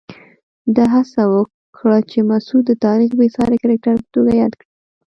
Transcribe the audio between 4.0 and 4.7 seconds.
په توګه یاد کړي.